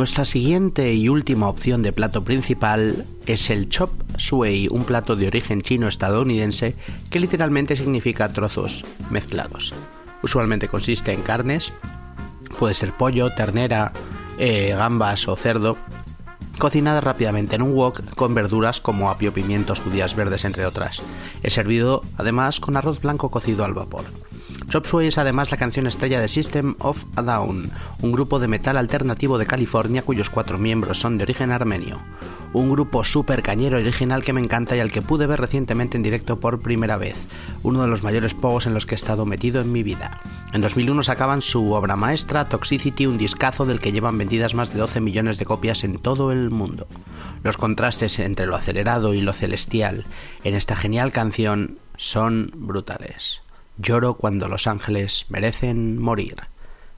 Nuestra 0.00 0.24
siguiente 0.24 0.94
y 0.94 1.10
última 1.10 1.46
opción 1.50 1.82
de 1.82 1.92
plato 1.92 2.24
principal 2.24 3.04
es 3.26 3.50
el 3.50 3.68
chop 3.68 3.90
suey, 4.16 4.66
un 4.70 4.84
plato 4.84 5.14
de 5.14 5.26
origen 5.26 5.60
chino-estadounidense 5.60 6.74
que 7.10 7.20
literalmente 7.20 7.76
significa 7.76 8.32
trozos 8.32 8.86
mezclados. 9.10 9.74
Usualmente 10.22 10.68
consiste 10.68 11.12
en 11.12 11.20
carnes, 11.20 11.74
puede 12.58 12.72
ser 12.72 12.92
pollo, 12.92 13.28
ternera, 13.34 13.92
eh, 14.38 14.74
gambas 14.74 15.28
o 15.28 15.36
cerdo, 15.36 15.76
cocinada 16.58 17.02
rápidamente 17.02 17.56
en 17.56 17.62
un 17.62 17.74
wok 17.74 18.00
con 18.16 18.34
verduras 18.34 18.80
como 18.80 19.10
apio, 19.10 19.34
pimientos, 19.34 19.80
judías 19.80 20.16
verdes, 20.16 20.46
entre 20.46 20.64
otras. 20.64 21.02
Es 21.42 21.52
servido 21.52 22.04
además 22.16 22.58
con 22.58 22.78
arroz 22.78 23.02
blanco 23.02 23.30
cocido 23.30 23.66
al 23.66 23.74
vapor. 23.74 24.06
Chop 24.68 24.86
Suey 24.86 25.08
es 25.08 25.18
además 25.18 25.50
la 25.50 25.56
canción 25.56 25.86
estrella 25.86 26.20
de 26.20 26.28
System 26.28 26.74
of 26.78 27.04
a 27.16 27.22
Down, 27.22 27.70
un 28.02 28.12
grupo 28.12 28.38
de 28.38 28.48
metal 28.48 28.76
alternativo 28.76 29.38
de 29.38 29.46
California 29.46 30.02
cuyos 30.02 30.30
cuatro 30.30 30.58
miembros 30.58 31.00
son 31.00 31.18
de 31.18 31.24
origen 31.24 31.50
armenio. 31.50 32.00
Un 32.52 32.70
grupo 32.70 33.02
súper 33.04 33.42
cañero 33.42 33.78
original 33.78 34.22
que 34.22 34.32
me 34.32 34.40
encanta 34.40 34.76
y 34.76 34.80
al 34.80 34.90
que 34.90 35.02
pude 35.02 35.26
ver 35.26 35.40
recientemente 35.40 35.96
en 35.96 36.02
directo 36.02 36.40
por 36.40 36.60
primera 36.60 36.96
vez. 36.96 37.16
Uno 37.62 37.82
de 37.82 37.88
los 37.88 38.02
mayores 38.02 38.34
pogos 38.34 38.66
en 38.66 38.74
los 38.74 38.86
que 38.86 38.94
he 38.94 38.96
estado 38.96 39.26
metido 39.26 39.60
en 39.60 39.72
mi 39.72 39.82
vida. 39.82 40.20
En 40.52 40.60
2001 40.60 41.02
sacaban 41.04 41.42
su 41.42 41.72
obra 41.72 41.96
maestra 41.96 42.48
Toxicity, 42.48 43.06
un 43.06 43.18
discazo 43.18 43.66
del 43.66 43.80
que 43.80 43.92
llevan 43.92 44.18
vendidas 44.18 44.54
más 44.54 44.72
de 44.72 44.80
12 44.80 45.00
millones 45.00 45.38
de 45.38 45.46
copias 45.46 45.84
en 45.84 45.98
todo 45.98 46.32
el 46.32 46.50
mundo. 46.50 46.86
Los 47.42 47.56
contrastes 47.56 48.18
entre 48.18 48.46
lo 48.46 48.56
acelerado 48.56 49.14
y 49.14 49.20
lo 49.20 49.32
celestial 49.32 50.06
en 50.44 50.54
esta 50.54 50.76
genial 50.76 51.12
canción 51.12 51.78
son 51.96 52.50
brutales. 52.54 53.42
Lloro 53.80 54.14
cuando 54.14 54.48
los 54.48 54.66
ángeles 54.66 55.26
merecen 55.28 55.98
morir. 55.98 56.36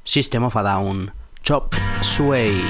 System 0.05 0.45
of 0.45 0.57
a 0.57 0.63
Down, 0.63 1.13
Chop 1.43 1.75
Suey. 2.01 2.61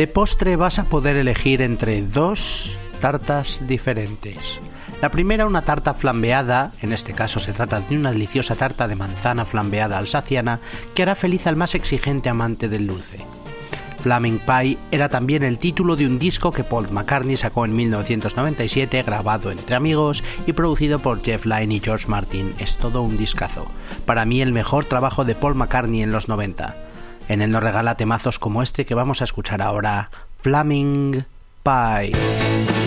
De 0.00 0.06
postre 0.06 0.56
vas 0.56 0.78
a 0.78 0.84
poder 0.84 1.16
elegir 1.16 1.60
entre 1.60 2.00
dos 2.00 2.78
tartas 3.02 3.60
diferentes. 3.68 4.58
La 5.02 5.10
primera 5.10 5.44
una 5.44 5.60
tarta 5.60 5.92
flambeada, 5.92 6.72
en 6.80 6.94
este 6.94 7.12
caso 7.12 7.38
se 7.38 7.52
trata 7.52 7.80
de 7.80 7.98
una 7.98 8.10
deliciosa 8.10 8.54
tarta 8.54 8.88
de 8.88 8.96
manzana 8.96 9.44
flambeada 9.44 9.98
alsaciana 9.98 10.60
que 10.94 11.02
hará 11.02 11.14
feliz 11.14 11.46
al 11.46 11.56
más 11.56 11.74
exigente 11.74 12.30
amante 12.30 12.66
del 12.70 12.86
dulce. 12.86 13.18
Flaming 14.00 14.40
Pie 14.46 14.78
era 14.90 15.10
también 15.10 15.42
el 15.42 15.58
título 15.58 15.96
de 15.96 16.06
un 16.06 16.18
disco 16.18 16.50
que 16.50 16.64
Paul 16.64 16.90
McCartney 16.90 17.36
sacó 17.36 17.66
en 17.66 17.76
1997, 17.76 19.02
grabado 19.02 19.50
entre 19.50 19.76
amigos 19.76 20.24
y 20.46 20.54
producido 20.54 21.00
por 21.00 21.22
Jeff 21.22 21.44
Lynne 21.44 21.74
y 21.74 21.80
George 21.80 22.08
Martin. 22.08 22.54
Es 22.58 22.78
todo 22.78 23.02
un 23.02 23.18
discazo. 23.18 23.66
Para 24.06 24.24
mí 24.24 24.40
el 24.40 24.54
mejor 24.54 24.86
trabajo 24.86 25.26
de 25.26 25.34
Paul 25.34 25.56
McCartney 25.56 26.02
en 26.02 26.10
los 26.10 26.26
90. 26.26 26.89
En 27.30 27.42
él 27.42 27.52
nos 27.52 27.62
regala 27.62 27.94
temazos 27.94 28.40
como 28.40 28.60
este 28.60 28.84
que 28.84 28.96
vamos 28.96 29.20
a 29.20 29.24
escuchar 29.24 29.62
ahora, 29.62 30.10
Flaming 30.42 31.24
Pie. 31.62 32.79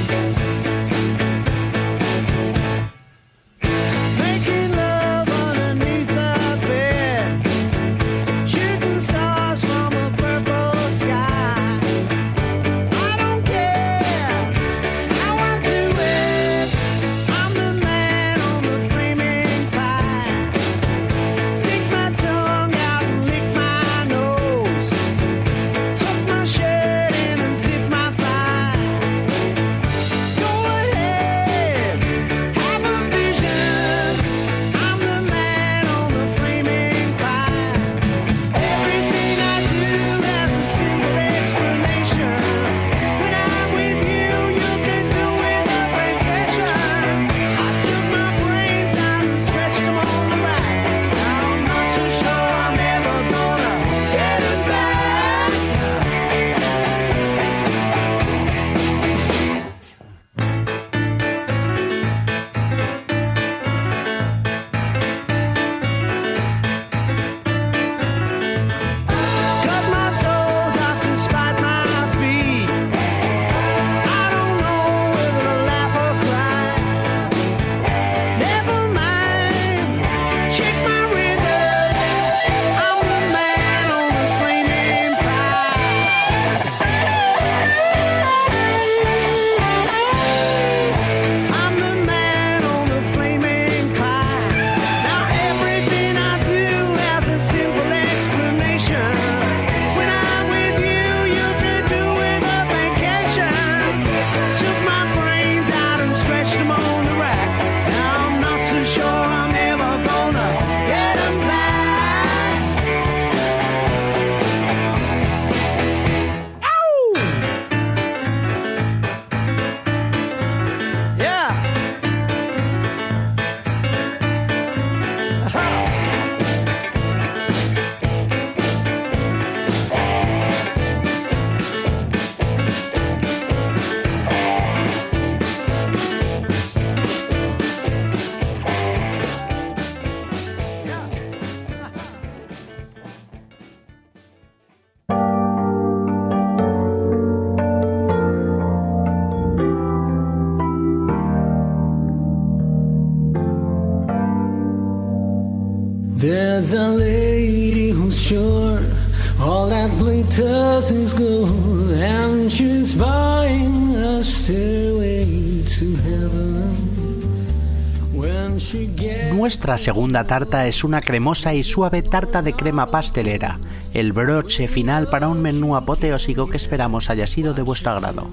Nuestra 169.64 169.94
segunda 169.94 170.26
tarta 170.26 170.68
es 170.68 170.84
una 170.84 171.00
cremosa 171.00 171.54
y 171.54 171.64
suave 171.64 172.02
tarta 172.02 172.42
de 172.42 172.52
crema 172.52 172.92
pastelera, 172.92 173.60
el 173.94 174.12
broche 174.12 174.68
final 174.68 175.08
para 175.08 175.30
un 175.30 175.42
menú 175.42 175.78
apoteósico 175.78 176.50
que 176.50 176.58
esperamos 176.58 177.10
haya 177.10 177.28
sido 177.28 177.54
de 177.54 177.62
vuestro 177.62 177.92
agrado. 177.92 178.30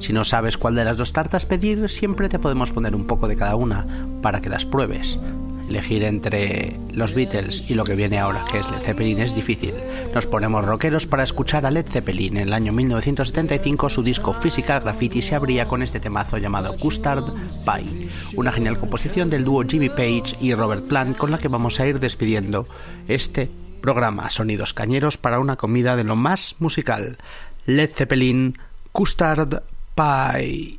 Si 0.00 0.12
no 0.12 0.22
sabes 0.22 0.58
cuál 0.58 0.74
de 0.74 0.84
las 0.84 0.98
dos 0.98 1.14
tartas 1.14 1.46
pedir, 1.46 1.88
siempre 1.88 2.28
te 2.28 2.38
podemos 2.38 2.72
poner 2.72 2.94
un 2.94 3.06
poco 3.06 3.26
de 3.26 3.36
cada 3.36 3.56
una 3.56 3.86
para 4.20 4.42
que 4.42 4.50
las 4.50 4.66
pruebes. 4.66 5.18
Elegir 5.66 6.02
entre 6.02 6.78
los 6.92 7.14
Beatles 7.14 7.70
y 7.70 7.74
lo 7.74 7.84
que 7.84 7.94
viene 7.94 8.18
ahora, 8.18 8.44
que 8.44 8.58
es 8.58 8.70
Led 8.70 8.82
Zeppelin, 8.82 9.20
es 9.20 9.34
difícil. 9.34 9.72
Nos 10.16 10.26
ponemos 10.26 10.64
rockeros 10.64 11.06
para 11.06 11.24
escuchar 11.24 11.66
a 11.66 11.70
Led 11.70 11.86
Zeppelin. 11.86 12.38
En 12.38 12.44
el 12.44 12.54
año 12.54 12.72
1975 12.72 13.90
su 13.90 14.02
disco 14.02 14.32
Physical 14.32 14.80
Graffiti 14.80 15.20
se 15.20 15.34
abría 15.34 15.68
con 15.68 15.82
este 15.82 16.00
temazo 16.00 16.38
llamado 16.38 16.74
Custard 16.74 17.24
Pie, 17.66 18.08
una 18.34 18.50
genial 18.50 18.78
composición 18.78 19.28
del 19.28 19.44
dúo 19.44 19.62
Jimmy 19.68 19.90
Page 19.90 20.36
y 20.40 20.54
Robert 20.54 20.88
Plant 20.88 21.18
con 21.18 21.30
la 21.30 21.36
que 21.36 21.48
vamos 21.48 21.80
a 21.80 21.86
ir 21.86 22.00
despidiendo 22.00 22.66
este 23.08 23.50
programa 23.82 24.30
Sonidos 24.30 24.72
Cañeros 24.72 25.18
para 25.18 25.38
una 25.38 25.56
comida 25.56 25.96
de 25.96 26.04
lo 26.04 26.16
más 26.16 26.56
musical. 26.60 27.18
Led 27.66 27.90
Zeppelin 27.90 28.58
Custard 28.92 29.64
Pie. 29.94 30.78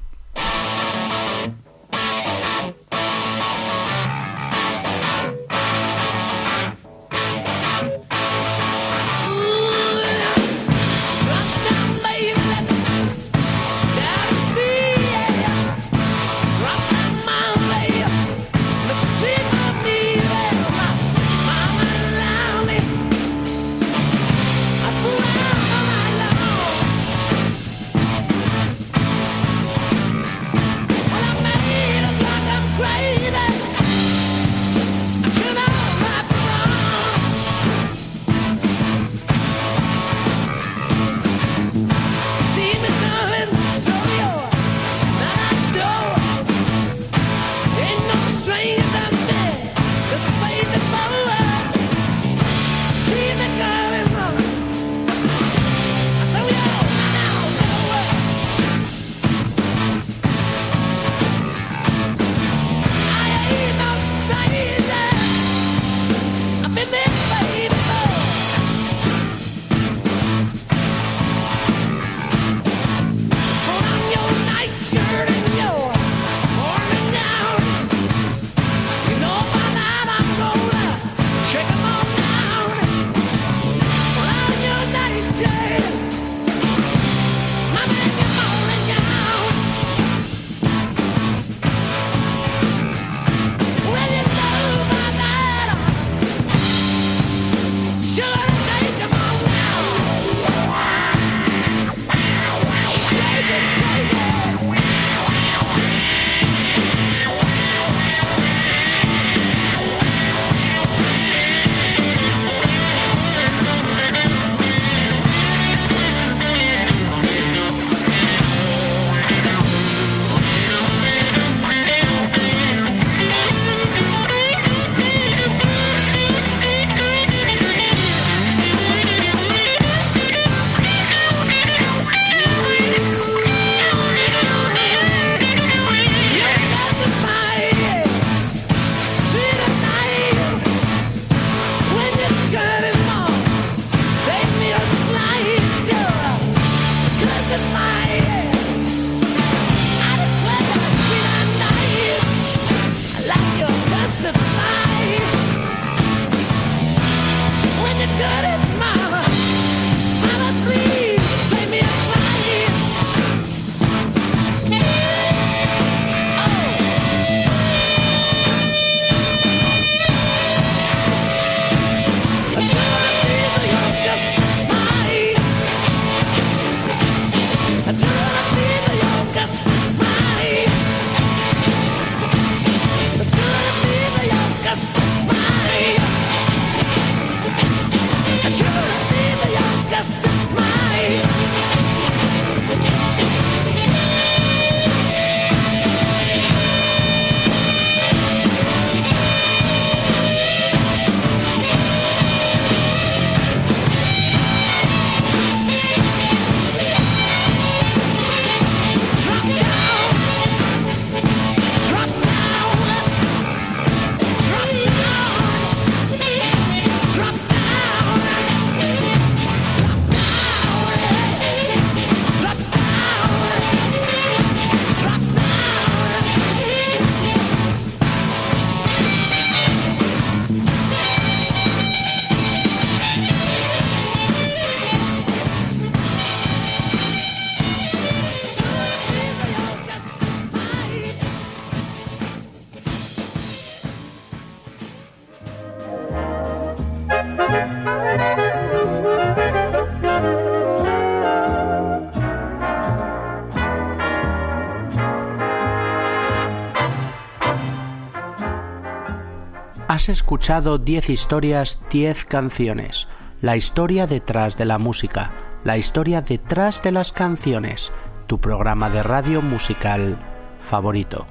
Escuchado 260.10 260.78
10 260.78 261.10
historias, 261.10 261.82
10 261.92 262.26
canciones. 262.26 263.08
La 263.42 263.58
historia 263.58 264.08
detrás 264.08 264.58
de 264.58 264.66
la 264.66 264.78
música, 264.78 265.34
la 265.64 265.78
historia 265.78 266.22
detrás 266.22 266.82
de 266.82 266.92
las 266.92 267.12
canciones. 267.12 267.92
Tu 268.26 268.40
programa 268.40 268.90
de 268.90 269.04
radio 269.04 269.42
musical 269.42 270.18
favorito. 270.60 271.28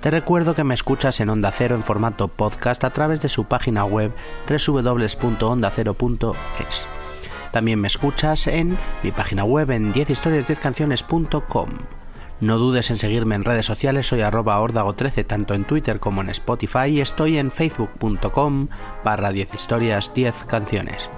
Te 0.00 0.10
recuerdo 0.10 0.54
que 0.54 0.64
me 0.64 0.74
escuchas 0.74 1.20
en 1.20 1.30
Onda 1.30 1.50
Cero 1.50 1.74
en 1.74 1.82
formato 1.82 2.28
podcast 2.28 2.84
a 2.84 2.90
través 2.90 3.20
de 3.20 3.28
su 3.28 3.46
página 3.46 3.84
web 3.84 4.14
www.ondacero.es. 4.48 6.86
También 7.50 7.80
me 7.80 7.88
escuchas 7.88 8.46
en 8.46 8.78
mi 9.02 9.10
página 9.12 9.44
web 9.44 9.70
en 9.70 9.92
10historias10canciones.com. 9.92 11.68
No 12.44 12.58
dudes 12.58 12.90
en 12.90 12.98
seguirme 12.98 13.36
en 13.36 13.42
redes 13.42 13.64
sociales, 13.64 14.06
soy 14.06 14.20
arroba 14.20 14.60
ordago13 14.60 15.26
tanto 15.26 15.54
en 15.54 15.64
Twitter 15.64 15.98
como 15.98 16.20
en 16.20 16.28
Spotify 16.28 16.88
y 16.88 17.00
estoy 17.00 17.38
en 17.38 17.50
facebook.com 17.50 18.68
barra 19.02 19.32
10 19.32 19.54
historias 19.54 20.12
10 20.12 20.44
canciones. 20.44 21.08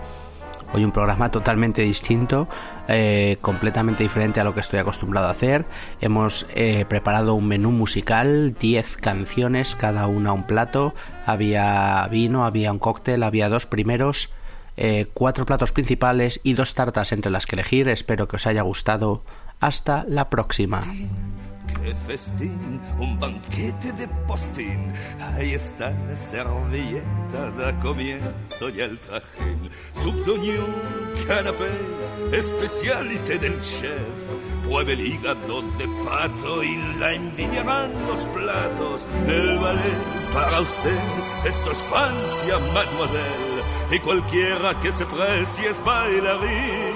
Hoy 0.72 0.84
un 0.84 0.92
programa 0.92 1.32
totalmente 1.32 1.82
distinto, 1.82 2.46
eh, 2.86 3.38
completamente 3.40 4.04
diferente 4.04 4.38
a 4.38 4.44
lo 4.44 4.54
que 4.54 4.60
estoy 4.60 4.78
acostumbrado 4.78 5.26
a 5.26 5.32
hacer. 5.32 5.66
Hemos 6.00 6.46
eh, 6.54 6.84
preparado 6.88 7.34
un 7.34 7.48
menú 7.48 7.72
musical, 7.72 8.52
10 8.52 8.96
canciones, 8.98 9.74
cada 9.74 10.06
una 10.06 10.32
un 10.32 10.44
plato. 10.44 10.94
Había 11.26 12.06
vino, 12.08 12.44
había 12.44 12.70
un 12.70 12.78
cóctel, 12.78 13.24
había 13.24 13.48
dos 13.48 13.66
primeros, 13.66 14.30
eh, 14.76 15.06
cuatro 15.12 15.44
platos 15.44 15.72
principales 15.72 16.38
y 16.44 16.52
dos 16.52 16.76
tartas 16.76 17.10
entre 17.10 17.32
las 17.32 17.46
que 17.46 17.56
elegir. 17.56 17.88
Espero 17.88 18.28
que 18.28 18.36
os 18.36 18.46
haya 18.46 18.62
gustado. 18.62 19.24
Hasta 19.61 20.04
la 20.09 20.28
próxima. 20.28 20.82
¡Qué 21.86 21.94
festín! 22.07 22.80
Un 22.98 23.18
banquete 23.18 23.92
de 23.92 24.09
postín. 24.26 24.92
Ahí 25.20 25.54
está 25.54 25.90
la 25.90 26.16
servilleta, 26.16 27.50
da 27.57 27.78
comienzo 27.80 28.68
ya 28.70 28.86
el 28.86 28.98
trajín. 28.98 29.70
Subdoñón, 29.92 30.74
canapé, 31.28 31.70
especialité 32.32 33.38
del 33.38 33.61
chef. 33.61 33.92
Pruebe 34.64 34.94
el 34.94 35.07
hígado 35.07 35.62
de 35.78 35.86
pato 36.04 36.62
y 36.62 36.76
la 36.98 37.14
envidiarán 37.14 37.92
los 38.09 38.26
platos. 38.26 39.07
El 39.26 39.57
ballet 39.59 40.16
para 40.34 40.61
usted, 40.61 40.98
esto 41.44 41.70
es 41.70 41.82
Francia, 41.84 42.59
mademoiselle. 42.74 43.62
Y 43.92 44.00
cualquiera 44.00 44.80
que 44.80 44.90
se 44.90 45.07
precie 45.07 45.70
es 45.70 45.82
bailarín. 45.84 46.95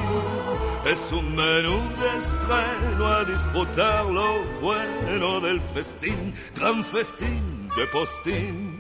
Es 0.85 1.13
un 1.13 1.37
menú 1.37 1.79
de 2.01 2.19
estreno 2.19 3.07
a 3.07 3.25
disfrutar 3.25 4.07
lo 4.07 4.43
bueno 4.63 5.39
del 5.41 5.61
festín, 5.75 6.35
gran 6.57 6.83
festín 6.83 7.69
de 7.77 7.87
postín. 7.87 8.80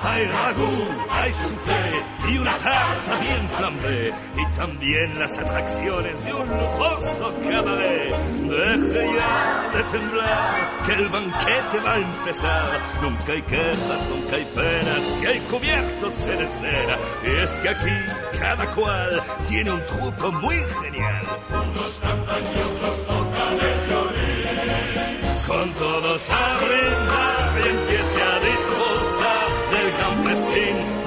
Hay 0.00 0.26
ragú, 0.26 0.84
hay 1.10 1.32
soufflé 1.32 2.04
y 2.28 2.38
una 2.38 2.56
tarta 2.58 3.18
bien 3.20 3.48
flambé 3.56 4.12
y 4.36 4.56
también 4.56 5.18
las 5.18 5.38
atracciones 5.38 6.24
de 6.24 6.34
un 6.34 6.46
lujoso 6.48 7.34
cabaret. 7.48 8.14
Deje 8.42 9.14
ya 9.16 9.70
de 9.72 9.82
temblar 9.84 10.86
que 10.86 10.92
el 10.92 11.08
banquete 11.08 11.80
va 11.84 11.94
a 11.94 11.98
empezar. 11.98 12.80
Nunca 13.02 13.32
hay 13.32 13.42
quejas, 13.42 14.08
nunca 14.10 14.36
hay 14.36 14.44
penas 14.54 15.02
si 15.02 15.26
hay 15.26 15.40
cubiertos 15.40 16.12
se 16.12 16.36
de. 16.36 16.98
Y 17.24 17.42
es 17.42 17.58
que 17.60 17.68
aquí 17.70 17.98
cada 18.38 18.66
cual 18.74 19.22
tiene 19.48 19.72
un 19.72 19.84
truco 19.86 20.32
muy 20.32 20.56
genial. 20.82 21.22
Unos 21.50 22.00
cantan 22.00 22.42
y 22.42 22.58
otros 22.60 23.06
tocan 23.06 23.52
el 23.54 23.78
violín. 23.88 25.46
Con 25.46 25.72
todos 25.74 26.30
a 26.30 26.56
brindar 26.56 27.60
y 27.64 27.68
empiece 27.68 28.22
a 28.22 28.38
disfrutar 28.40 28.95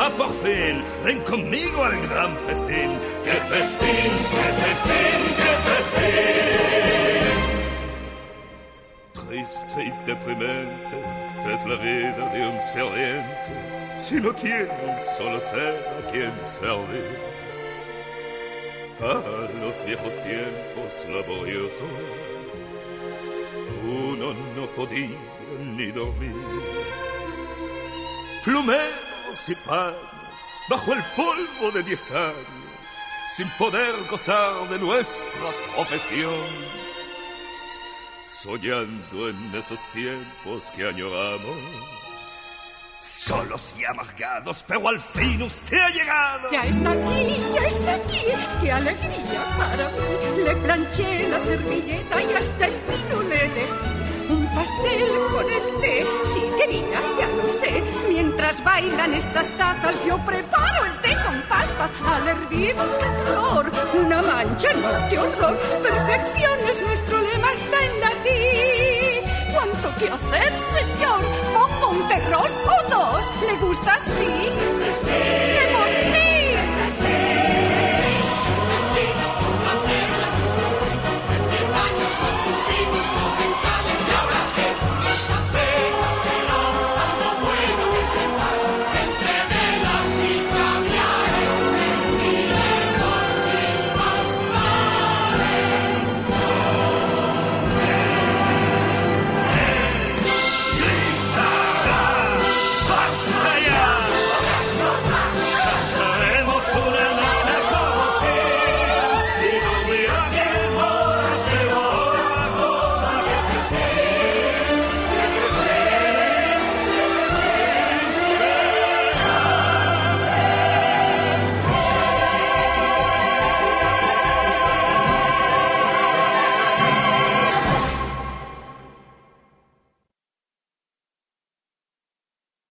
Ah, 0.01 0.09
por 0.15 0.29
fin, 0.29 0.81
ven 1.03 1.19
conmigo 1.23 1.83
al 1.83 1.99
gran 2.07 2.37
festín. 2.47 2.97
¡Qué 3.21 3.31
festín, 3.51 4.11
qué 4.35 4.47
festín, 4.63 5.21
qué 5.43 5.53
festín! 5.67 7.29
Triste 9.27 9.83
y 9.83 9.91
deprimente 10.07 10.95
es 11.53 11.65
la 11.65 11.75
vida 11.75 12.29
de 12.33 12.47
un 12.47 12.59
serviente 12.61 13.79
si 13.99 14.15
no 14.15 14.31
tiene 14.33 14.69
un 14.87 14.97
solo 14.97 15.37
ser 15.37 15.75
a 15.75 16.11
quien 16.11 16.31
servir. 16.45 17.19
Ah, 19.01 19.21
los 19.59 19.85
viejos 19.85 20.13
tiempos 20.23 20.91
laboriosos, 21.09 21.91
uno 23.83 24.33
no 24.55 24.65
podía 24.77 25.19
ni 25.75 25.91
dormir. 25.91 26.35
Plumeros 28.45 29.08
y 29.29 29.55
paños 29.55 29.95
bajo 30.69 30.93
el 30.93 31.03
polvo 31.15 31.71
de 31.71 31.83
diez 31.83 32.09
años, 32.11 32.33
sin 33.35 33.47
poder 33.51 33.93
gozar 34.09 34.67
de 34.69 34.79
nuestra 34.79 35.51
profesión. 35.75 36.47
Soñando 38.23 39.29
en 39.29 39.55
esos 39.55 39.81
tiempos 39.91 40.71
que 40.71 40.87
añoramos, 40.87 41.57
solos 42.99 43.75
y 43.77 43.85
amargados, 43.85 44.63
pero 44.67 44.87
al 44.89 44.99
fin 44.99 45.41
usted 45.43 45.77
ha 45.77 45.89
llegado. 45.89 46.51
Ya 46.51 46.63
está 46.63 46.91
aquí, 46.91 47.37
ya 47.53 47.67
está 47.67 47.95
aquí. 47.95 48.21
¡Qué 48.61 48.71
alegría 48.71 49.57
para 49.57 49.89
mí! 49.89 50.43
Le 50.43 50.55
planché 50.55 51.29
la 51.29 51.39
servilleta 51.39 52.23
y 52.23 52.33
hasta 52.33 52.65
el 52.65 52.73
vino 52.81 53.21
le 53.23 53.45
elegí 53.45 53.88
pastel 54.55 55.03
con 55.31 55.45
el 55.49 55.81
té. 55.81 56.05
Sí, 56.33 56.41
querida, 56.57 56.99
ya 57.19 57.27
lo 57.37 57.43
sé. 57.49 57.83
Mientras 58.07 58.63
bailan 58.63 59.13
estas 59.13 59.47
tazas, 59.57 59.95
yo 60.05 60.17
preparo 60.25 60.85
el 60.85 60.97
té 60.99 61.15
con 61.25 61.41
pastas. 61.47 61.91
Al 62.05 62.27
hervir 62.27 62.75
una 62.75 63.09
una 64.05 64.21
mancha, 64.21 64.69
no, 64.73 65.09
qué 65.09 65.19
horror. 65.19 65.57
Perfección 65.83 66.59
es 66.71 66.81
nuestro 66.81 67.21
lema, 67.21 67.51
está 67.53 67.77
en 67.85 67.99
latín. 67.99 69.53
¿Cuánto 69.53 69.95
que 69.99 70.09
hacer, 70.09 70.53
señor? 70.73 71.19
Pongo 71.53 71.89
un 71.89 72.07
terror 72.07 72.49
o 72.65 72.89
dos. 72.89 73.31
¿Le 73.45 73.57
gusta 73.57 73.95
así? 73.95 74.49